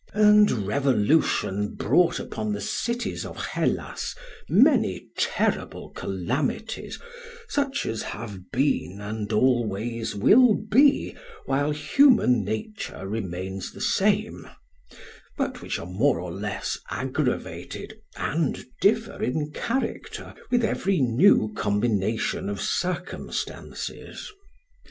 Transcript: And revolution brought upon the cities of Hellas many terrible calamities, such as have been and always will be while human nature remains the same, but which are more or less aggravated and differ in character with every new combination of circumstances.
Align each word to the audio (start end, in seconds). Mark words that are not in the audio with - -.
And 0.15 0.65
revolution 0.65 1.75
brought 1.75 2.19
upon 2.19 2.53
the 2.53 2.59
cities 2.59 3.23
of 3.23 3.37
Hellas 3.37 4.15
many 4.49 5.09
terrible 5.15 5.91
calamities, 5.91 6.97
such 7.47 7.85
as 7.85 8.01
have 8.01 8.49
been 8.51 8.97
and 8.99 9.31
always 9.31 10.15
will 10.15 10.55
be 10.55 11.15
while 11.45 11.69
human 11.69 12.43
nature 12.43 13.07
remains 13.07 13.71
the 13.71 13.79
same, 13.79 14.49
but 15.37 15.61
which 15.61 15.77
are 15.77 15.85
more 15.85 16.19
or 16.19 16.31
less 16.31 16.79
aggravated 16.89 17.99
and 18.17 18.65
differ 18.81 19.21
in 19.21 19.51
character 19.51 20.33
with 20.49 20.63
every 20.65 20.99
new 20.99 21.53
combination 21.53 22.49
of 22.49 22.59
circumstances. 22.59 24.33